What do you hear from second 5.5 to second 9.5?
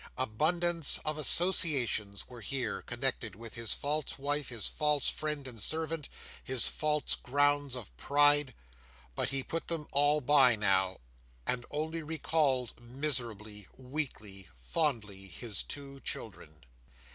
servant, his false grounds of pride; but he